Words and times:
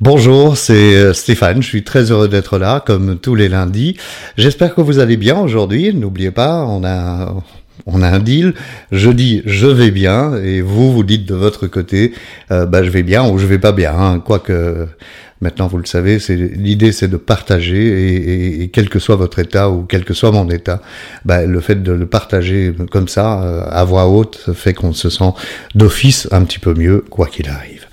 Bonjour, 0.00 0.56
c'est 0.56 0.94
euh, 0.94 1.12
Stéphane, 1.12 1.60
je 1.60 1.68
suis 1.68 1.84
très 1.84 2.10
heureux 2.10 2.26
d'être 2.26 2.56
là, 2.56 2.82
comme 2.86 3.18
tous 3.18 3.34
les 3.34 3.50
lundis. 3.50 3.98
J'espère 4.38 4.74
que 4.74 4.80
vous 4.80 4.98
allez 4.98 5.18
bien 5.18 5.38
aujourd'hui. 5.38 5.92
N'oubliez 5.92 6.30
pas, 6.30 6.64
on 6.64 6.82
a, 6.84 7.34
on 7.84 8.00
a 8.00 8.08
un 8.08 8.18
deal. 8.18 8.54
Je 8.92 9.10
dis 9.10 9.42
je 9.44 9.66
vais 9.66 9.90
bien 9.90 10.36
et 10.42 10.62
vous, 10.62 10.90
vous 10.90 11.04
dites 11.04 11.26
de 11.26 11.34
votre 11.34 11.66
côté, 11.66 12.14
euh, 12.50 12.64
bah 12.64 12.82
je 12.82 12.88
vais 12.88 13.02
bien 13.02 13.28
ou 13.28 13.36
je 13.36 13.44
vais 13.44 13.58
pas 13.58 13.72
bien. 13.72 13.92
Hein. 13.92 14.20
Quoique 14.20 14.88
maintenant 15.42 15.66
vous 15.66 15.76
le 15.76 15.84
savez, 15.84 16.18
c'est 16.18 16.36
l'idée 16.36 16.92
c'est 16.92 17.08
de 17.08 17.18
partager 17.18 18.14
et, 18.14 18.62
et, 18.62 18.68
quel 18.68 18.88
que 18.88 19.00
soit 19.00 19.16
votre 19.16 19.38
état 19.38 19.68
ou 19.68 19.82
quel 19.82 20.06
que 20.06 20.14
soit 20.14 20.32
mon 20.32 20.48
état, 20.48 20.80
bah, 21.26 21.44
le 21.44 21.60
fait 21.60 21.82
de 21.82 21.92
le 21.92 22.06
partager 22.06 22.72
comme 22.90 23.08
ça 23.08 23.42
euh, 23.42 23.64
à 23.68 23.84
voix 23.84 24.06
haute 24.06 24.48
fait 24.54 24.72
qu'on 24.72 24.94
se 24.94 25.10
sent 25.10 25.34
d'office 25.74 26.26
un 26.30 26.44
petit 26.44 26.58
peu 26.58 26.72
mieux 26.72 27.04
quoi 27.10 27.26
qu'il 27.26 27.50
arrive. 27.50 27.86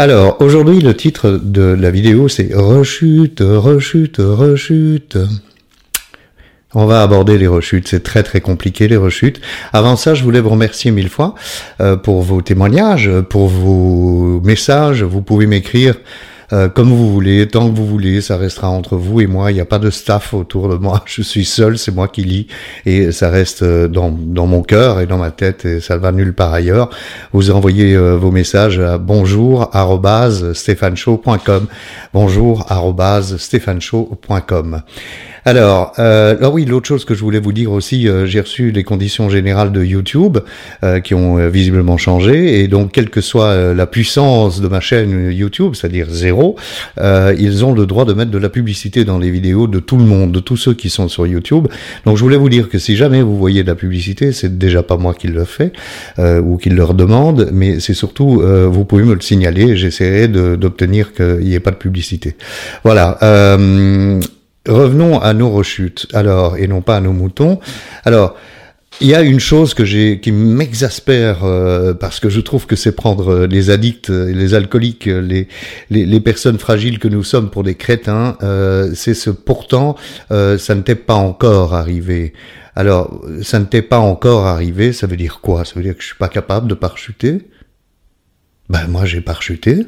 Alors, 0.00 0.40
aujourd'hui, 0.40 0.80
le 0.80 0.96
titre 0.96 1.38
de 1.42 1.76
la 1.78 1.90
vidéo, 1.90 2.26
c'est 2.26 2.54
Rechute, 2.54 3.42
rechute, 3.42 4.16
rechute. 4.18 5.18
On 6.72 6.86
va 6.86 7.02
aborder 7.02 7.36
les 7.36 7.46
rechutes, 7.46 7.86
c'est 7.86 8.02
très 8.02 8.22
très 8.22 8.40
compliqué 8.40 8.88
les 8.88 8.96
rechutes. 8.96 9.42
Avant 9.74 9.96
ça, 9.96 10.14
je 10.14 10.24
voulais 10.24 10.40
vous 10.40 10.48
remercier 10.48 10.90
mille 10.90 11.10
fois 11.10 11.34
euh, 11.82 11.96
pour 11.96 12.22
vos 12.22 12.40
témoignages, 12.40 13.10
pour 13.28 13.48
vos 13.48 14.40
messages. 14.42 15.02
Vous 15.02 15.20
pouvez 15.20 15.46
m'écrire 15.46 15.96
euh, 16.52 16.68
comme 16.68 16.88
vous 16.88 17.10
voulez, 17.10 17.46
tant 17.48 17.70
que 17.70 17.76
vous 17.76 17.86
voulez, 17.86 18.20
ça 18.20 18.36
restera 18.36 18.68
entre 18.68 18.96
vous 18.96 19.20
et 19.20 19.26
moi. 19.26 19.50
Il 19.50 19.54
n'y 19.54 19.60
a 19.60 19.66
pas 19.66 19.78
de 19.78 19.90
staff 19.90 20.34
autour 20.34 20.68
de 20.68 20.76
moi. 20.76 21.02
Je 21.06 21.22
suis 21.22 21.44
seul, 21.44 21.78
c'est 21.78 21.94
moi 21.94 22.08
qui 22.08 22.22
lis 22.22 22.46
et 22.86 23.12
ça 23.12 23.30
reste 23.30 23.62
euh, 23.62 23.88
dans, 23.88 24.10
dans 24.10 24.46
mon 24.46 24.62
cœur 24.62 25.00
et 25.00 25.06
dans 25.06 25.18
ma 25.18 25.30
tête 25.30 25.64
et 25.64 25.80
ça 25.80 25.96
va 25.96 26.12
nulle 26.12 26.34
part 26.34 26.52
ailleurs. 26.52 26.90
Vous 27.32 27.50
envoyez 27.50 27.94
euh, 27.94 28.16
vos 28.16 28.30
messages 28.30 28.78
à 28.78 28.98
bonjour 28.98 29.70
stéphaneshow.com 30.54 31.66
bonjour 32.12 32.66
stéphaneshow.com 33.38 34.82
alors, 35.44 35.92
euh, 35.98 36.36
alors 36.36 36.52
oui, 36.54 36.64
l'autre 36.64 36.86
chose 36.86 37.04
que 37.04 37.14
je 37.14 37.20
voulais 37.20 37.40
vous 37.40 37.52
dire 37.52 37.72
aussi, 37.72 38.08
euh, 38.08 38.26
j'ai 38.26 38.40
reçu 38.40 38.70
les 38.70 38.84
conditions 38.84 39.30
générales 39.30 39.72
de 39.72 39.82
YouTube 39.82 40.38
euh, 40.84 41.00
qui 41.00 41.14
ont 41.14 41.38
euh, 41.38 41.48
visiblement 41.48 41.96
changé, 41.96 42.60
et 42.60 42.68
donc 42.68 42.92
quelle 42.92 43.10
que 43.10 43.20
soit 43.20 43.74
la 43.74 43.86
puissance 43.86 44.60
de 44.60 44.68
ma 44.68 44.80
chaîne 44.80 45.30
YouTube, 45.32 45.74
c'est-à-dire 45.74 46.06
zéro, 46.10 46.56
ils 46.98 47.64
ont 47.64 47.72
le 47.72 47.86
droit 47.86 48.04
de 48.04 48.12
mettre 48.12 48.30
de 48.30 48.38
la 48.38 48.48
publicité 48.48 49.04
dans 49.04 49.18
les 49.18 49.30
vidéos 49.30 49.66
de 49.66 49.78
tout 49.78 49.96
le 49.96 50.04
monde, 50.04 50.32
de 50.32 50.40
tous 50.40 50.56
ceux 50.56 50.74
qui 50.74 50.90
sont 50.90 51.08
sur 51.08 51.26
YouTube. 51.26 51.68
Donc 52.04 52.16
je 52.16 52.22
voulais 52.22 52.36
vous 52.36 52.48
dire 52.48 52.68
que 52.68 52.78
si 52.78 52.96
jamais 52.96 53.22
vous 53.22 53.36
voyez 53.36 53.62
de 53.62 53.68
la 53.68 53.74
publicité, 53.74 54.32
c'est 54.32 54.58
déjà 54.58 54.82
pas 54.82 54.96
moi 54.96 55.14
qui 55.14 55.28
le 55.28 55.44
fais 55.44 55.72
ou 56.18 56.56
qui 56.56 56.70
leur 56.70 56.94
demande, 56.94 57.48
mais 57.52 57.80
c'est 57.80 57.94
surtout 57.94 58.42
vous 58.42 58.84
pouvez 58.84 59.04
me 59.04 59.14
le 59.14 59.20
signaler, 59.20 59.76
j'essaierai 59.76 60.28
d'obtenir 60.28 61.12
qu'il 61.12 61.40
n'y 61.40 61.54
ait 61.54 61.60
pas 61.60 61.72
de 61.72 61.76
publicité. 61.76 62.36
Voilà. 62.84 63.18
Revenons 64.68 65.18
à 65.20 65.32
nos 65.32 65.50
rechutes, 65.50 66.06
alors, 66.12 66.56
et 66.58 66.66
non 66.66 66.82
pas 66.82 66.96
à 66.96 67.00
nos 67.00 67.12
moutons. 67.12 67.60
Alors, 68.04 68.36
il 69.00 69.06
y 69.06 69.14
a 69.14 69.22
une 69.22 69.40
chose 69.40 69.72
que 69.72 69.84
j'ai, 69.84 70.20
qui 70.20 70.30
m'exaspère 70.32 71.44
euh, 71.44 71.94
parce 71.94 72.20
que 72.20 72.28
je 72.28 72.40
trouve 72.40 72.66
que 72.66 72.76
c'est 72.76 72.92
prendre 72.92 73.32
euh, 73.32 73.46
les 73.46 73.70
addicts, 73.70 74.10
euh, 74.10 74.30
les 74.30 74.52
alcooliques, 74.52 75.06
les, 75.06 75.48
les, 75.88 76.04
les, 76.04 76.20
personnes 76.20 76.58
fragiles 76.58 76.98
que 76.98 77.08
nous 77.08 77.24
sommes 77.24 77.48
pour 77.48 77.62
des 77.62 77.76
crétins. 77.76 78.36
Euh, 78.42 78.92
c'est 78.94 79.14
ce 79.14 79.30
pourtant, 79.30 79.96
ça 80.28 80.74
ne 80.74 80.82
t'est 80.82 80.94
pas 80.94 81.14
encore 81.14 81.74
arrivé. 81.74 82.34
Alors, 82.76 83.22
ça 83.42 83.58
ne 83.58 83.64
t'est 83.64 83.82
pas 83.82 83.98
encore 83.98 84.46
arrivé, 84.46 84.92
ça 84.92 85.06
veut 85.06 85.16
dire 85.16 85.40
quoi? 85.40 85.64
Ça 85.64 85.72
veut 85.76 85.82
dire 85.82 85.96
que 85.96 86.02
je 86.02 86.08
suis 86.08 86.18
pas 86.18 86.28
capable 86.28 86.68
de 86.68 86.74
parachuter 86.74 87.48
Ben 88.68 88.86
moi, 88.86 89.06
j'ai 89.06 89.20
parachuté. 89.20 89.86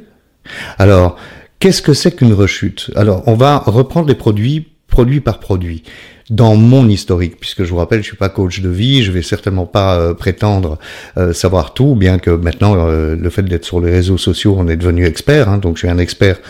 Alors, 0.79 1.17
Qu'est-ce 1.62 1.80
que 1.80 1.94
c'est 1.94 2.10
qu'une 2.10 2.32
rechute? 2.32 2.91
Alors, 2.96 3.22
on 3.28 3.34
va 3.34 3.58
reprendre 3.58 4.08
les 4.08 4.16
produits 4.16 4.66
produit 4.88 5.20
par 5.20 5.38
produit 5.38 5.84
dans 6.28 6.56
mon 6.56 6.88
historique, 6.88 7.38
puisque 7.38 7.62
je 7.62 7.70
vous 7.70 7.77
rappelle, 7.77 8.00
je 8.00 8.08
suis 8.08 8.16
pas 8.16 8.28
coach 8.28 8.62
de 8.62 8.68
vie, 8.68 9.05
je 9.05 9.12
vais 9.12 9.23
certainement 9.23 9.64
pas 9.64 9.95
euh, 9.95 10.12
prétendre 10.12 10.80
euh, 11.18 11.33
savoir 11.33 11.72
tout, 11.72 11.95
bien 11.95 12.18
que 12.18 12.30
maintenant 12.30 12.74
euh, 12.77 13.14
le 13.14 13.30
fait 13.30 13.45
d'être 13.45 13.64
sur 13.64 13.80
les 13.80 13.92
réseaux 13.92 14.18
sociaux, 14.18 14.56
on 14.58 14.67
est 14.67 14.77
devenu 14.77 15.06
expert, 15.06 15.48
hein, 15.48 15.58
donc 15.58 15.77
je 15.77 15.83
suis 15.83 15.89
un 15.89 15.98
expert 15.98 16.40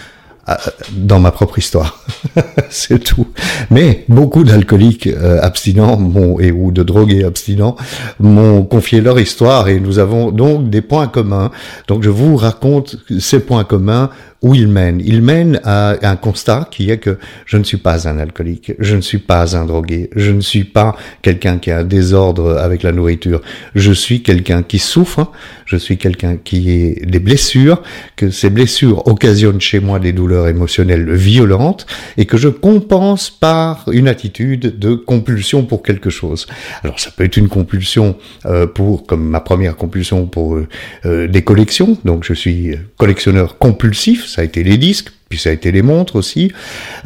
dans 0.90 1.20
ma 1.20 1.30
propre 1.30 1.58
histoire, 1.58 2.04
c'est 2.68 2.98
tout. 2.98 3.28
Mais 3.70 4.04
beaucoup 4.08 4.42
d'alcooliques 4.42 5.08
abstinents 5.40 6.00
et 6.40 6.50
ou 6.50 6.72
de 6.72 6.82
drogués 6.82 7.22
abstinents 7.22 7.76
m'ont 8.18 8.64
confié 8.64 9.00
leur 9.00 9.20
histoire 9.20 9.68
et 9.68 9.78
nous 9.78 10.00
avons 10.00 10.32
donc 10.32 10.68
des 10.68 10.82
points 10.82 11.06
communs. 11.06 11.52
Donc 11.86 12.02
je 12.02 12.10
vous 12.10 12.34
raconte 12.34 12.96
ces 13.20 13.38
points 13.38 13.62
communs 13.62 14.10
où 14.42 14.54
il 14.54 14.68
mène. 14.68 15.00
Il 15.04 15.22
mène 15.22 15.60
à 15.64 15.96
un 16.02 16.16
constat 16.16 16.68
qui 16.70 16.90
est 16.90 16.98
que 16.98 17.18
je 17.46 17.56
ne 17.56 17.64
suis 17.64 17.76
pas 17.76 18.08
un 18.08 18.18
alcoolique, 18.18 18.72
je 18.78 18.96
ne 18.96 19.00
suis 19.00 19.18
pas 19.18 19.56
un 19.56 19.64
drogué, 19.64 20.10
je 20.16 20.32
ne 20.32 20.40
suis 20.40 20.64
pas 20.64 20.96
quelqu'un 21.22 21.58
qui 21.58 21.70
a 21.70 21.78
un 21.78 21.84
désordre 21.84 22.58
avec 22.58 22.82
la 22.82 22.92
nourriture, 22.92 23.40
je 23.74 23.92
suis 23.92 24.22
quelqu'un 24.22 24.62
qui 24.62 24.78
souffre, 24.78 25.30
je 25.66 25.76
suis 25.76 25.96
quelqu'un 25.96 26.36
qui 26.36 26.96
a 27.02 27.06
des 27.06 27.20
blessures, 27.20 27.82
que 28.16 28.30
ces 28.30 28.50
blessures 28.50 29.06
occasionnent 29.06 29.60
chez 29.60 29.80
moi 29.80 29.98
des 29.98 30.12
douleurs 30.12 30.48
émotionnelles 30.48 31.12
violentes 31.12 31.86
et 32.16 32.26
que 32.26 32.36
je 32.36 32.48
compense 32.48 33.30
par 33.30 33.84
une 33.92 34.08
attitude 34.08 34.78
de 34.78 34.94
compulsion 34.94 35.64
pour 35.64 35.82
quelque 35.82 36.10
chose. 36.10 36.46
Alors 36.82 36.98
ça 36.98 37.10
peut 37.10 37.24
être 37.24 37.36
une 37.36 37.48
compulsion 37.48 38.16
euh, 38.46 38.66
pour, 38.66 39.06
comme 39.06 39.28
ma 39.28 39.40
première 39.40 39.76
compulsion 39.76 40.26
pour 40.26 40.56
euh, 40.56 40.68
euh, 41.06 41.28
des 41.28 41.42
collections, 41.42 41.96
donc 42.04 42.24
je 42.24 42.34
suis 42.34 42.76
collectionneur 42.96 43.58
compulsif, 43.58 44.26
ça 44.32 44.42
a 44.42 44.44
été 44.44 44.62
les 44.62 44.78
disques, 44.78 45.12
puis 45.28 45.38
ça 45.38 45.50
a 45.50 45.52
été 45.52 45.70
les 45.72 45.82
montres 45.82 46.16
aussi. 46.16 46.52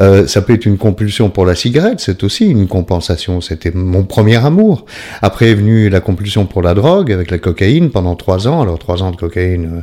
Euh, 0.01 0.27
ça 0.27 0.43
peut 0.43 0.55
être 0.55 0.67
une 0.67 0.79
compulsion 0.79 1.29
pour 1.29 1.45
la 1.45 1.55
cigarette, 1.55 2.01
c'est 2.01 2.23
aussi 2.23 2.47
une 2.47 2.69
compensation. 2.69 3.41
C'était 3.41 3.73
mon 3.73 4.05
premier 4.05 4.37
amour. 4.37 4.87
Après 5.23 5.51
est 5.51 5.55
venue 5.55 5.89
la 5.89 6.01
compulsion 6.01 6.47
pour 6.47 6.63
la 6.63 6.75
drogue 6.75 7.13
avec 7.13 7.31
la 7.31 7.39
cocaïne 7.39 7.91
pendant 7.91 8.15
trois 8.15 8.47
ans. 8.49 8.63
Alors 8.63 8.79
trois 8.79 9.03
ans 9.03 9.11
de 9.11 9.17
cocaïne. 9.17 9.79
Euh, 9.79 9.81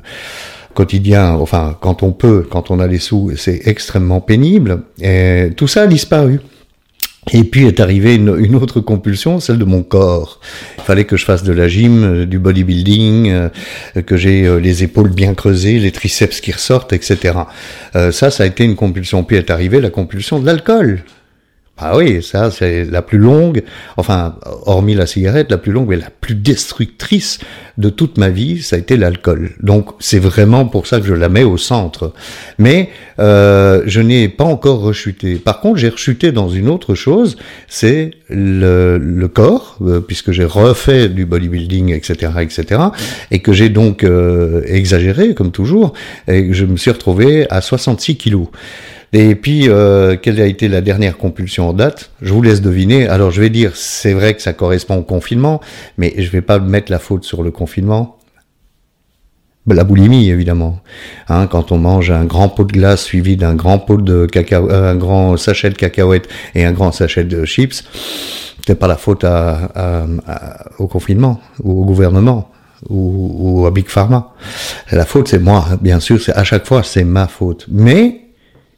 quotidien, 0.73 1.33
enfin 1.33 1.77
quand 1.79 2.01
on 2.01 2.11
peut, 2.11 2.47
quand 2.49 2.71
on 2.71 2.79
a 2.79 2.87
les 2.87 2.97
sous, 2.97 3.31
c'est 3.37 3.67
extrêmement 3.67 4.21
pénible. 4.21 4.81
Et 5.01 5.49
tout 5.55 5.67
ça 5.67 5.83
a 5.83 5.87
disparu. 5.87 6.39
Et 7.31 7.43
puis 7.45 7.65
est 7.65 7.79
arrivée 7.79 8.15
une, 8.15 8.55
autre 8.55 8.81
compulsion, 8.81 9.39
celle 9.39 9.57
de 9.57 9.63
mon 9.63 9.81
corps. 9.81 10.39
Il 10.77 10.83
fallait 10.83 11.05
que 11.05 11.15
je 11.15 11.23
fasse 11.23 11.43
de 11.43 11.53
la 11.53 11.67
gym, 11.69 12.03
euh, 12.03 12.25
du 12.25 12.37
bodybuilding, 12.37 13.29
euh, 13.29 13.49
que 14.05 14.17
j'ai 14.17 14.45
euh, 14.45 14.57
les 14.57 14.83
épaules 14.83 15.09
bien 15.09 15.33
creusées, 15.33 15.79
les 15.79 15.91
triceps 15.91 16.41
qui 16.41 16.51
ressortent, 16.51 16.91
etc. 16.91 17.39
ça, 17.93 18.29
ça 18.29 18.43
a 18.43 18.45
été 18.45 18.63
une 18.65 18.75
compulsion. 18.75 19.23
Puis 19.23 19.37
est 19.37 19.49
arrivée 19.49 19.79
la 19.79 19.89
compulsion 19.89 20.39
de 20.39 20.45
l'alcool. 20.45 21.03
Ah 21.79 21.97
oui, 21.97 22.21
ça 22.21 22.51
c'est 22.51 22.85
la 22.85 23.01
plus 23.01 23.17
longue, 23.17 23.63
enfin 23.97 24.35
hormis 24.67 24.93
la 24.93 25.07
cigarette, 25.07 25.49
la 25.49 25.57
plus 25.57 25.71
longue 25.71 25.89
mais 25.89 25.95
la 25.95 26.11
plus 26.11 26.35
destructrice 26.35 27.39
de 27.79 27.89
toute 27.89 28.19
ma 28.19 28.29
vie, 28.29 28.61
ça 28.61 28.75
a 28.75 28.79
été 28.79 28.95
l'alcool. 28.95 29.53
Donc 29.59 29.89
c'est 29.99 30.19
vraiment 30.19 30.65
pour 30.65 30.85
ça 30.85 30.99
que 30.99 31.07
je 31.07 31.15
la 31.15 31.29
mets 31.29 31.43
au 31.43 31.57
centre. 31.57 32.13
Mais 32.59 32.91
euh, 33.19 33.81
je 33.87 34.01
n'ai 34.01 34.29
pas 34.29 34.43
encore 34.43 34.81
rechuté. 34.81 35.37
Par 35.37 35.61
contre, 35.61 35.79
j'ai 35.79 35.89
rechuté 35.89 36.31
dans 36.31 36.47
une 36.47 36.69
autre 36.69 36.93
chose, 36.93 37.37
c'est 37.67 38.11
le, 38.29 38.99
le, 38.99 39.27
corps, 39.27 39.79
euh, 39.81 39.99
puisque 39.99 40.31
j'ai 40.31 40.45
refait 40.45 41.09
du 41.09 41.25
bodybuilding, 41.25 41.91
etc., 41.91 42.33
etc., 42.41 42.81
et 43.31 43.39
que 43.39 43.51
j'ai 43.51 43.69
donc 43.69 44.03
euh, 44.03 44.61
exagéré 44.67 45.33
comme 45.33 45.51
toujours, 45.51 45.93
et 46.27 46.53
je 46.53 46.65
me 46.65 46.77
suis 46.77 46.91
retrouvé 46.91 47.49
à 47.49 47.61
66 47.61 48.17
kilos. 48.17 48.47
Et 49.15 49.35
puis, 49.35 49.69
euh, 49.69 50.17
quelle 50.19 50.41
a 50.41 50.47
été 50.47 50.67
la 50.67 50.81
dernière 50.81 51.17
compulsion 51.17 51.69
en 51.69 51.73
date? 51.73 52.09
Je 52.23 52.33
vous 52.33 52.41
laisse 52.41 52.61
deviner. 52.61 53.07
Alors, 53.07 53.29
je 53.29 53.41
vais 53.41 53.51
dire, 53.51 53.75
c'est 53.75 54.13
vrai 54.13 54.33
que 54.33 54.41
ça 54.41 54.53
correspond 54.53 54.97
au 54.97 55.03
confinement, 55.03 55.61
mais 55.99 56.15
je 56.17 56.31
vais 56.31 56.41
pas 56.41 56.57
mettre 56.57 56.91
la 56.91 56.97
faute 56.97 57.23
sur 57.23 57.43
le 57.43 57.51
confinement. 57.51 58.17
La 59.67 59.83
boulimie, 59.83 60.29
évidemment. 60.29 60.79
Hein, 61.29 61.45
quand 61.45 61.71
on 61.71 61.77
mange 61.77 62.09
un 62.09 62.25
grand 62.25 62.49
pot 62.49 62.63
de 62.63 62.73
glace 62.73 63.03
suivi 63.03 63.37
d'un 63.37 63.53
grand 63.53 63.77
pot 63.77 64.01
de 64.01 64.25
cacao, 64.25 64.69
euh, 64.69 64.91
un 64.91 64.95
grand 64.95 65.37
sachet 65.37 65.69
de 65.69 65.75
cacahuètes 65.75 66.27
et 66.55 66.65
un 66.65 66.71
grand 66.71 66.91
sachet 66.91 67.23
de 67.23 67.45
chips, 67.45 67.83
c'est 68.65 68.75
pas 68.75 68.87
la 68.87 68.97
faute 68.97 69.23
à, 69.23 70.17
au 70.79 70.87
confinement 70.87 71.39
ou 71.63 71.83
au 71.83 71.85
gouvernement 71.85 72.49
ou, 72.89 73.61
ou 73.61 73.65
à 73.67 73.71
Big 73.71 73.87
Pharma. 73.87 74.33
La 74.91 75.05
faute, 75.05 75.27
c'est 75.27 75.39
moi, 75.39 75.65
bien 75.79 75.99
sûr. 75.99 76.19
C'est 76.19 76.33
à 76.33 76.43
chaque 76.43 76.65
fois, 76.65 76.81
c'est 76.83 77.03
ma 77.03 77.27
faute. 77.27 77.65
Mais 77.69 78.22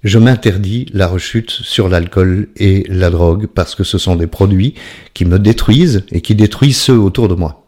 je 0.06 0.20
m'interdis 0.20 0.86
la 0.94 1.08
rechute 1.08 1.50
sur 1.50 1.90
l'alcool 1.90 2.48
et 2.58 2.86
la 2.88 3.10
drogue 3.10 3.48
parce 3.48 3.74
que 3.74 3.84
ce 3.84 3.98
sont 3.98 4.16
des 4.16 4.28
produits 4.28 4.76
qui 5.16 5.26
me 5.26 5.40
détruisent 5.40 6.06
et 6.12 6.22
qui 6.22 6.36
détruisent 6.36 6.78
ceux 6.78 6.98
autour 6.98 7.28
de 7.28 7.34
moi. 7.34 7.65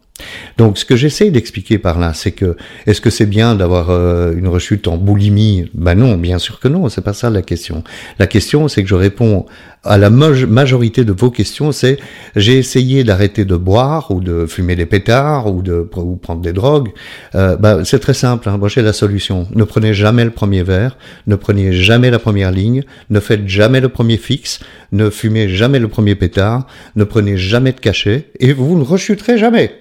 Donc 0.57 0.77
ce 0.77 0.85
que 0.85 0.95
j'essaie 0.95 1.31
d'expliquer 1.31 1.77
par 1.77 1.99
là, 1.99 2.13
c'est 2.13 2.31
que 2.31 2.55
est-ce 2.85 3.01
que 3.01 3.09
c'est 3.09 3.25
bien 3.25 3.55
d'avoir 3.55 3.89
euh, 3.89 4.33
une 4.35 4.47
rechute 4.47 4.87
en 4.87 4.97
boulimie? 4.97 5.69
Ben 5.73 5.95
non, 5.95 6.17
bien 6.17 6.39
sûr 6.39 6.59
que 6.59 6.67
non, 6.67 6.89
c'est 6.89 7.03
pas 7.03 7.13
ça 7.13 7.29
la 7.29 7.41
question. 7.41 7.83
La 8.19 8.27
question, 8.27 8.67
c'est 8.67 8.83
que 8.83 8.89
je 8.89 8.95
réponds 8.95 9.45
à 9.83 9.97
la 9.97 10.09
majorité 10.09 11.05
de 11.05 11.13
vos 11.13 11.31
questions, 11.31 11.71
c'est 11.71 11.97
j'ai 12.35 12.57
essayé 12.57 13.03
d'arrêter 13.03 13.45
de 13.45 13.55
boire 13.55 14.11
ou 14.11 14.19
de 14.19 14.45
fumer 14.45 14.75
des 14.75 14.85
pétards 14.85 15.53
ou 15.53 15.61
de 15.61 15.87
ou 15.95 16.15
prendre 16.17 16.41
des 16.41 16.51
drogues. 16.51 16.89
Euh, 17.35 17.55
ben, 17.55 17.83
c'est 17.85 17.99
très 17.99 18.13
simple, 18.13 18.49
hein, 18.49 18.59
j'ai 18.67 18.81
la 18.81 18.93
solution. 18.93 19.47
Ne 19.55 19.63
prenez 19.63 19.93
jamais 19.93 20.25
le 20.25 20.31
premier 20.31 20.63
verre, 20.63 20.97
ne 21.25 21.35
prenez 21.35 21.71
jamais 21.71 22.11
la 22.11 22.19
première 22.19 22.51
ligne, 22.51 22.83
ne 23.09 23.19
faites 23.19 23.47
jamais 23.47 23.79
le 23.79 23.89
premier 23.89 24.17
fixe, 24.17 24.59
ne 24.91 25.09
fumez 25.09 25.47
jamais 25.47 25.79
le 25.79 25.87
premier 25.87 26.15
pétard, 26.15 26.67
ne 26.95 27.03
prenez 27.03 27.37
jamais 27.37 27.71
de 27.71 27.79
cachet 27.79 28.29
et 28.39 28.53
vous 28.53 28.77
ne 28.77 28.83
rechuterez 28.83 29.37
jamais. 29.37 29.71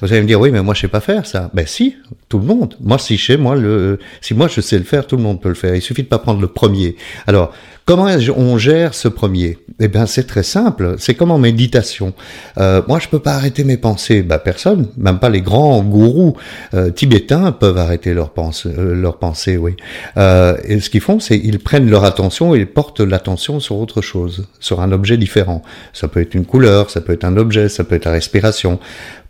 Vous 0.00 0.12
allez 0.12 0.22
me 0.22 0.26
dire, 0.26 0.40
oui, 0.40 0.50
mais 0.50 0.62
moi, 0.62 0.74
je 0.74 0.82
sais 0.82 0.88
pas 0.88 1.00
faire 1.00 1.26
ça. 1.26 1.50
Ben 1.54 1.66
si, 1.66 1.96
tout 2.28 2.38
le 2.38 2.44
monde. 2.44 2.76
Moi, 2.80 2.98
si 2.98 3.16
chez 3.18 3.36
moi, 3.36 3.54
le, 3.56 3.98
si 4.20 4.34
moi 4.34 4.48
je 4.48 4.60
sais 4.60 4.78
le 4.78 4.84
faire, 4.84 5.06
tout 5.06 5.16
le 5.16 5.22
monde 5.22 5.40
peut 5.40 5.48
le 5.48 5.54
faire. 5.54 5.74
Il 5.74 5.82
suffit 5.82 6.02
de 6.02 6.08
pas 6.08 6.18
prendre 6.18 6.40
le 6.40 6.48
premier. 6.48 6.96
Alors, 7.26 7.52
comment 7.84 8.08
on 8.36 8.58
gère 8.58 8.94
ce 8.94 9.08
premier? 9.08 9.58
Eh 9.78 9.88
bien, 9.88 10.06
c'est 10.06 10.26
très 10.26 10.42
simple. 10.42 10.96
C'est 10.98 11.14
comme 11.14 11.30
en 11.30 11.38
méditation. 11.38 12.14
Euh, 12.58 12.82
moi, 12.88 12.98
je 12.98 13.08
peux 13.08 13.18
pas 13.18 13.34
arrêter 13.34 13.62
mes 13.62 13.76
pensées. 13.76 14.22
Ben, 14.22 14.38
personne, 14.38 14.88
même 14.96 15.18
pas 15.18 15.28
les 15.28 15.42
grands 15.42 15.82
gourous 15.82 16.36
euh, 16.74 16.90
tibétains 16.90 17.52
peuvent 17.52 17.78
arrêter 17.78 18.14
leurs 18.14 18.30
pensées. 18.30 18.72
Euh, 18.76 18.94
leurs 18.94 19.18
pensées, 19.18 19.56
oui. 19.56 19.76
Et 20.16 20.80
ce 20.80 20.90
qu'ils 20.90 21.00
font, 21.00 21.20
c'est 21.20 21.38
ils 21.38 21.58
prennent 21.58 21.88
leur 21.88 22.04
attention 22.04 22.54
et 22.54 22.60
ils 22.60 22.66
portent 22.66 23.00
l'attention 23.00 23.60
sur 23.60 23.76
autre 23.76 24.00
chose, 24.00 24.46
sur 24.60 24.80
un 24.80 24.90
objet 24.92 25.16
différent. 25.16 25.62
Ça 25.92 26.08
peut 26.08 26.20
être 26.20 26.34
une 26.34 26.46
couleur, 26.46 26.90
ça 26.90 27.00
peut 27.00 27.12
être 27.12 27.24
un 27.24 27.36
objet, 27.36 27.68
ça 27.68 27.84
peut 27.84 27.94
être 27.94 28.06
la 28.06 28.12
respiration. 28.12 28.80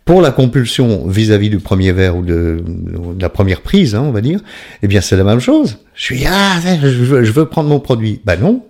Pour 0.07 0.21
la 0.21 0.31
compulsion 0.31 1.05
vis-à-vis 1.05 1.49
du 1.49 1.59
premier 1.59 1.91
verre 1.91 2.15
ou 2.15 2.21
de, 2.21 2.63
la 3.19 3.27
première 3.27 3.59
prise, 3.59 3.93
hein, 3.93 4.03
on 4.05 4.11
va 4.11 4.21
dire, 4.21 4.39
eh 4.81 4.87
bien 4.87 5.01
c'est 5.01 5.17
la 5.17 5.25
même 5.25 5.41
chose. 5.41 5.79
Je 5.95 6.03
suis 6.03 6.25
ah, 6.25 6.61
je 6.81 7.31
veux, 7.31 7.45
prendre 7.45 7.67
mon 7.67 7.81
produit. 7.81 8.21
Ben 8.23 8.39
non, 8.39 8.63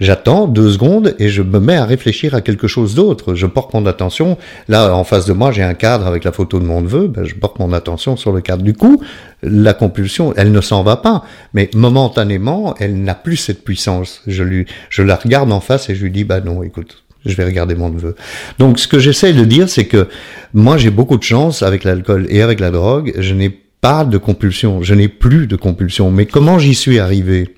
j'attends 0.00 0.46
deux 0.46 0.70
secondes 0.70 1.14
et 1.18 1.30
je 1.30 1.40
me 1.40 1.60
mets 1.60 1.76
à 1.76 1.86
réfléchir 1.86 2.34
à 2.34 2.42
quelque 2.42 2.68
chose 2.68 2.94
d'autre. 2.94 3.34
Je 3.34 3.46
porte 3.46 3.72
mon 3.72 3.86
attention. 3.86 4.36
Là, 4.68 4.94
en 4.94 5.04
face 5.04 5.24
de 5.24 5.32
moi, 5.32 5.50
j'ai 5.50 5.62
un 5.62 5.72
cadre 5.72 6.06
avec 6.06 6.24
la 6.24 6.32
photo 6.32 6.60
de 6.60 6.66
mon 6.66 6.82
neveu. 6.82 7.08
Ben, 7.08 7.24
je 7.24 7.34
porte 7.34 7.58
mon 7.58 7.72
attention 7.72 8.18
sur 8.18 8.32
le 8.32 8.42
cadre. 8.42 8.62
Du 8.62 8.74
coup, 8.74 9.02
la 9.42 9.72
compulsion, 9.72 10.34
elle 10.36 10.52
ne 10.52 10.60
s'en 10.60 10.82
va 10.82 10.98
pas, 10.98 11.24
mais 11.54 11.70
momentanément, 11.72 12.74
elle 12.78 13.02
n'a 13.02 13.14
plus 13.14 13.38
cette 13.38 13.64
puissance. 13.64 14.20
Je 14.26 14.42
lui, 14.42 14.66
je 14.90 15.00
la 15.00 15.16
regarde 15.16 15.50
en 15.50 15.60
face 15.60 15.88
et 15.88 15.94
je 15.94 16.02
lui 16.02 16.10
dis, 16.10 16.24
bah 16.24 16.42
non, 16.42 16.62
écoute, 16.62 17.05
je 17.26 17.36
vais 17.36 17.44
regarder 17.44 17.74
mon 17.74 17.90
neveu. 17.90 18.14
Donc 18.58 18.78
ce 18.78 18.88
que 18.88 18.98
j'essaie 18.98 19.32
de 19.32 19.44
dire, 19.44 19.68
c'est 19.68 19.86
que 19.86 20.08
moi 20.54 20.76
j'ai 20.76 20.90
beaucoup 20.90 21.18
de 21.18 21.22
chance 21.22 21.62
avec 21.62 21.84
l'alcool 21.84 22.26
et 22.30 22.42
avec 22.42 22.60
la 22.60 22.70
drogue, 22.70 23.12
je 23.18 23.34
n'ai 23.34 23.50
pas 23.80 24.04
de 24.04 24.18
compulsion, 24.18 24.82
je 24.82 24.94
n'ai 24.94 25.08
plus 25.08 25.46
de 25.46 25.56
compulsion. 25.56 26.10
Mais 26.10 26.26
comment 26.26 26.58
j'y 26.58 26.74
suis 26.74 26.98
arrivé? 26.98 27.54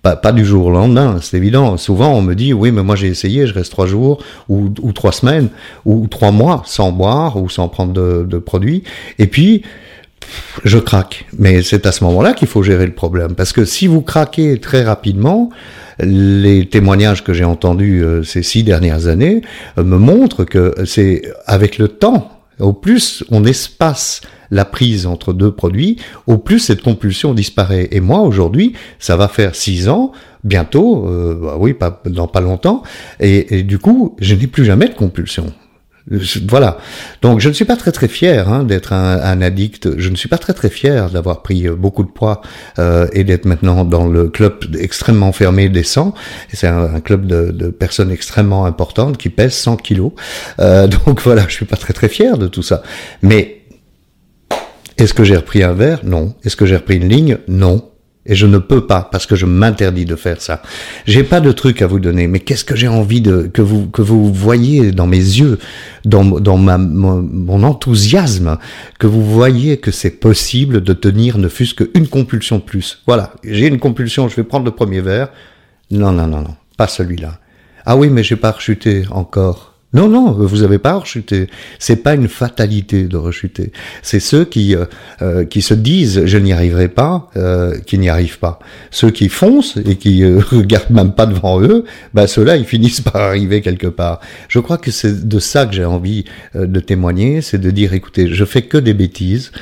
Pas, 0.00 0.32
du 0.32 0.44
jour 0.44 0.66
au 0.66 0.70
lendemain, 0.70 1.18
c'est 1.20 1.36
évident. 1.36 1.76
Souvent, 1.76 2.14
on 2.14 2.22
me 2.22 2.34
dit, 2.34 2.54
oui, 2.54 2.70
mais 2.70 2.82
moi 2.82 2.96
j'ai 2.96 3.08
essayé, 3.08 3.46
je 3.46 3.52
reste 3.52 3.72
trois 3.72 3.86
jours 3.86 4.22
ou, 4.48 4.70
ou, 4.80 4.92
trois 4.92 5.12
semaines 5.12 5.48
ou 5.84 6.06
trois 6.06 6.30
mois 6.30 6.62
sans 6.64 6.92
boire 6.92 7.36
ou 7.36 7.50
sans 7.50 7.68
prendre 7.68 7.92
de, 7.92 8.24
de 8.26 8.38
produits. 8.38 8.84
Et 9.18 9.26
puis, 9.26 9.64
je 10.64 10.78
craque. 10.78 11.26
Mais 11.38 11.62
c'est 11.62 11.86
à 11.86 11.92
ce 11.92 12.04
moment-là 12.04 12.32
qu'il 12.32 12.48
faut 12.48 12.62
gérer 12.62 12.86
le 12.86 12.94
problème. 12.94 13.34
Parce 13.34 13.52
que 13.52 13.64
si 13.64 13.86
vous 13.86 14.02
craquez 14.02 14.58
très 14.58 14.82
rapidement, 14.84 15.50
les 16.00 16.66
témoignages 16.66 17.24
que 17.24 17.32
j'ai 17.32 17.44
entendus 17.44 18.02
euh, 18.02 18.22
ces 18.22 18.42
six 18.42 18.62
dernières 18.62 19.06
années 19.06 19.42
euh, 19.78 19.84
me 19.84 19.98
montrent 19.98 20.44
que 20.44 20.74
c'est 20.84 21.22
avec 21.46 21.78
le 21.78 21.88
temps, 21.88 22.30
au 22.60 22.72
plus 22.72 23.24
on 23.30 23.44
espace 23.44 24.20
la 24.50 24.64
prise 24.64 25.06
entre 25.06 25.32
deux 25.32 25.50
produits, 25.50 25.98
au 26.26 26.38
plus 26.38 26.58
cette 26.58 26.82
compulsion 26.82 27.34
disparaît. 27.34 27.88
Et 27.90 28.00
moi, 28.00 28.20
aujourd'hui, 28.20 28.72
ça 28.98 29.16
va 29.16 29.28
faire 29.28 29.54
six 29.54 29.88
ans, 29.88 30.12
bientôt, 30.42 31.06
euh, 31.06 31.38
bah 31.40 31.56
oui, 31.58 31.74
pas, 31.74 32.00
dans 32.06 32.28
pas 32.28 32.40
longtemps, 32.40 32.82
et 33.20 33.62
du 33.62 33.78
coup, 33.78 34.16
je 34.20 34.34
n'ai 34.34 34.46
plus 34.46 34.64
jamais 34.64 34.88
de 34.88 34.94
compulsion. 34.94 35.52
Voilà. 36.48 36.78
Donc 37.22 37.40
je 37.40 37.48
ne 37.48 37.54
suis 37.54 37.64
pas 37.64 37.76
très 37.76 37.92
très 37.92 38.08
fier 38.08 38.48
hein, 38.48 38.64
d'être 38.64 38.92
un, 38.92 39.20
un, 39.20 39.42
addict. 39.42 39.98
Je 39.98 40.08
ne 40.08 40.16
suis 40.16 40.28
pas 40.28 40.38
très 40.38 40.54
très 40.54 40.70
fier 40.70 41.10
d'avoir 41.10 41.42
pris 41.42 41.68
euh, 41.68 41.74
beaucoup 41.74 42.02
de 42.02 42.10
poids 42.10 42.40
euh, 42.78 43.06
et 43.12 43.24
d'être 43.24 43.44
maintenant 43.44 43.84
dans 43.84 44.06
le 44.06 44.28
club 44.28 44.64
extrêmement 44.78 45.32
fermé 45.32 45.68
des 45.68 45.82
100. 45.82 46.14
C'est 46.52 46.66
un, 46.66 47.00
club 47.00 47.26
de, 47.26 47.50
de, 47.50 47.68
personnes 47.68 48.10
extrêmement 48.10 48.64
importantes 48.64 49.18
qui 49.18 49.28
pèsent 49.28 49.54
100 49.54 49.76
kilos. 49.76 50.12
Euh, 50.60 50.86
donc 51.06 51.20
voilà, 51.20 51.44
je 51.48 51.54
suis 51.54 51.66
pas 51.66 51.76
très 51.76 51.92
très 51.92 52.08
fier 52.08 52.38
de 52.38 52.46
tout 52.46 52.62
ça. 52.62 52.82
Mais 53.22 53.62
est-ce 54.96 55.14
que 55.14 55.24
j'ai 55.24 55.36
repris 55.36 55.62
un 55.62 55.74
verre? 55.74 56.00
Non. 56.04 56.34
Est-ce 56.44 56.56
que 56.56 56.66
j'ai 56.66 56.76
repris 56.76 56.96
une 56.96 57.08
ligne? 57.08 57.38
Non. 57.48 57.90
Et 58.28 58.34
je 58.34 58.46
ne 58.46 58.58
peux 58.58 58.86
pas 58.86 59.08
parce 59.10 59.26
que 59.26 59.34
je 59.36 59.46
m'interdis 59.46 60.04
de 60.04 60.14
faire 60.14 60.40
ça. 60.40 60.62
J'ai 61.06 61.24
pas 61.24 61.40
de 61.40 61.50
truc 61.50 61.82
à 61.82 61.86
vous 61.86 61.98
donner, 61.98 62.26
mais 62.26 62.40
qu'est-ce 62.40 62.64
que 62.64 62.76
j'ai 62.76 62.86
envie 62.86 63.22
de 63.22 63.50
que 63.52 63.62
vous 63.62 63.88
que 63.88 64.02
vous 64.02 64.32
voyez 64.32 64.92
dans 64.92 65.06
mes 65.06 65.16
yeux, 65.16 65.58
dans 66.04 66.24
dans 66.24 66.58
ma 66.58 66.76
mon, 66.78 67.62
enthousiasme, 67.62 68.58
que 68.98 69.06
vous 69.06 69.24
voyez 69.24 69.78
que 69.78 69.90
c'est 69.90 70.10
possible 70.10 70.82
de 70.82 70.92
tenir 70.92 71.38
ne 71.38 71.48
fût-ce 71.48 71.74
qu'une 71.74 72.06
compulsion 72.06 72.60
plus. 72.60 73.02
Voilà, 73.06 73.32
j'ai 73.42 73.66
une 73.66 73.78
compulsion, 73.78 74.28
je 74.28 74.36
vais 74.36 74.44
prendre 74.44 74.66
le 74.66 74.72
premier 74.72 75.00
verre. 75.00 75.30
Non 75.90 76.12
non 76.12 76.26
non 76.26 76.42
non, 76.42 76.54
pas 76.76 76.86
celui-là. 76.86 77.40
Ah 77.86 77.96
oui, 77.96 78.10
mais 78.10 78.22
j'ai 78.22 78.36
pas 78.36 78.50
rechuté 78.50 79.04
encore. 79.10 79.67
Non, 79.94 80.06
non, 80.06 80.32
vous 80.32 80.58
n'avez 80.58 80.76
pas 80.76 80.92
rechuté. 80.96 81.48
C'est 81.78 82.02
pas 82.02 82.12
une 82.12 82.28
fatalité 82.28 83.04
de 83.04 83.16
rechuter. 83.16 83.72
C'est 84.02 84.20
ceux 84.20 84.44
qui 84.44 84.76
euh, 84.76 84.84
euh, 85.22 85.46
qui 85.46 85.62
se 85.62 85.72
disent 85.72 86.26
je 86.26 86.36
n'y 86.36 86.52
arriverai 86.52 86.88
pas, 86.88 87.30
euh, 87.36 87.78
qui 87.86 87.98
n'y 87.98 88.10
arrivent 88.10 88.38
pas. 88.38 88.58
Ceux 88.90 89.10
qui 89.10 89.30
foncent 89.30 89.78
et 89.78 89.96
qui 89.96 90.24
euh, 90.24 90.40
regardent 90.50 90.90
même 90.90 91.12
pas 91.12 91.24
devant 91.24 91.62
eux, 91.62 91.84
bah 92.12 92.26
ceux-là 92.26 92.56
ils 92.56 92.66
finissent 92.66 93.00
par 93.00 93.16
arriver 93.16 93.62
quelque 93.62 93.86
part. 93.86 94.20
Je 94.48 94.58
crois 94.58 94.76
que 94.76 94.90
c'est 94.90 95.26
de 95.26 95.38
ça 95.38 95.64
que 95.64 95.74
j'ai 95.74 95.86
envie 95.86 96.26
de 96.54 96.80
témoigner, 96.80 97.40
c'est 97.40 97.58
de 97.58 97.70
dire 97.70 97.94
écoutez, 97.94 98.28
je 98.28 98.44
fais 98.44 98.62
que 98.62 98.76
des 98.76 98.92
bêtises. 98.92 99.52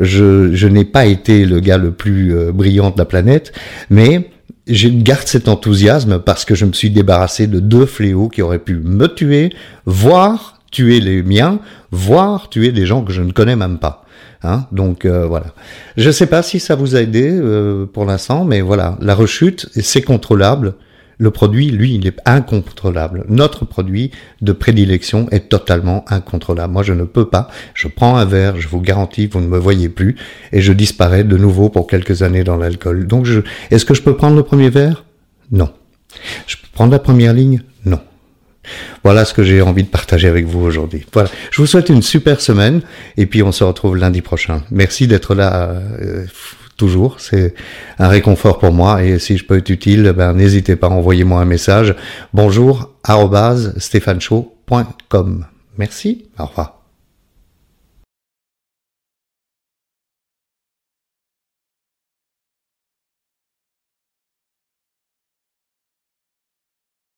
Je 0.00 0.52
je 0.52 0.66
n'ai 0.66 0.84
pas 0.84 1.06
été 1.06 1.44
le 1.44 1.60
gars 1.60 1.78
le 1.78 1.92
plus 1.92 2.34
brillant 2.52 2.90
de 2.90 2.98
la 2.98 3.04
planète, 3.04 3.52
mais 3.88 4.30
je 4.66 4.88
garde 4.88 5.26
cet 5.26 5.48
enthousiasme 5.48 6.18
parce 6.18 6.44
que 6.44 6.54
je 6.54 6.64
me 6.64 6.72
suis 6.72 6.90
débarrassé 6.90 7.46
de 7.46 7.60
deux 7.60 7.86
fléaux 7.86 8.28
qui 8.28 8.42
auraient 8.42 8.58
pu 8.58 8.76
me 8.76 9.06
tuer, 9.06 9.52
voire 9.84 10.60
tuer 10.70 11.00
les 11.00 11.22
miens, 11.22 11.60
voire 11.90 12.48
tuer 12.48 12.72
des 12.72 12.86
gens 12.86 13.02
que 13.02 13.12
je 13.12 13.22
ne 13.22 13.32
connais 13.32 13.56
même 13.56 13.78
pas. 13.78 14.04
Hein 14.42 14.66
Donc 14.72 15.04
euh, 15.04 15.26
voilà. 15.26 15.46
Je 15.96 16.08
ne 16.08 16.12
sais 16.12 16.26
pas 16.26 16.42
si 16.42 16.60
ça 16.60 16.74
vous 16.74 16.96
a 16.96 17.00
aidé 17.00 17.30
euh, 17.30 17.86
pour 17.86 18.04
l'instant, 18.04 18.44
mais 18.44 18.60
voilà, 18.60 18.98
la 19.00 19.14
rechute, 19.14 19.68
c'est 19.80 20.02
contrôlable. 20.02 20.74
Le 21.18 21.30
produit, 21.30 21.70
lui, 21.70 21.94
il 21.94 22.06
est 22.06 22.18
incontrôlable. 22.26 23.24
Notre 23.28 23.64
produit 23.64 24.10
de 24.42 24.52
prédilection 24.52 25.28
est 25.30 25.48
totalement 25.48 26.04
incontrôlable. 26.08 26.72
Moi, 26.72 26.82
je 26.82 26.92
ne 26.92 27.04
peux 27.04 27.28
pas. 27.28 27.48
Je 27.74 27.88
prends 27.88 28.16
un 28.16 28.26
verre, 28.26 28.60
je 28.60 28.68
vous 28.68 28.80
garantis, 28.80 29.26
vous 29.26 29.40
ne 29.40 29.46
me 29.46 29.58
voyez 29.58 29.88
plus, 29.88 30.16
et 30.52 30.60
je 30.60 30.72
disparais 30.72 31.24
de 31.24 31.36
nouveau 31.36 31.70
pour 31.70 31.86
quelques 31.86 32.22
années 32.22 32.44
dans 32.44 32.56
l'alcool. 32.56 33.06
Donc, 33.06 33.26
est-ce 33.70 33.84
que 33.86 33.94
je 33.94 34.02
peux 34.02 34.14
prendre 34.14 34.36
le 34.36 34.42
premier 34.42 34.68
verre? 34.68 35.04
Non. 35.50 35.72
Je 36.46 36.56
peux 36.56 36.68
prendre 36.72 36.92
la 36.92 36.98
première 36.98 37.32
ligne? 37.32 37.62
Non. 37.84 38.00
Voilà 39.04 39.24
ce 39.24 39.32
que 39.32 39.42
j'ai 39.42 39.62
envie 39.62 39.84
de 39.84 39.88
partager 39.88 40.28
avec 40.28 40.44
vous 40.44 40.60
aujourd'hui. 40.60 41.06
Voilà. 41.12 41.30
Je 41.50 41.62
vous 41.62 41.66
souhaite 41.66 41.88
une 41.88 42.02
super 42.02 42.40
semaine, 42.40 42.82
et 43.16 43.24
puis 43.26 43.42
on 43.42 43.52
se 43.52 43.64
retrouve 43.64 43.96
lundi 43.96 44.20
prochain. 44.20 44.62
Merci 44.70 45.06
d'être 45.06 45.34
là. 45.34 45.70
Euh, 46.00 46.26
toujours. 46.76 47.20
C'est 47.20 47.54
un 47.98 48.08
réconfort 48.08 48.58
pour 48.58 48.72
moi 48.72 49.02
et 49.02 49.18
si 49.18 49.36
je 49.36 49.44
peux 49.44 49.58
être 49.58 49.70
utile, 49.70 50.12
ben, 50.16 50.32
n'hésitez 50.32 50.76
pas, 50.76 50.88
à 50.88 50.90
envoyer 50.90 51.24
moi 51.24 51.40
un 51.40 51.44
message. 51.44 51.94
Bonjour, 52.32 52.90
arrobase, 53.04 53.74
Merci, 55.78 56.26
au 56.38 56.46
revoir. 56.46 56.75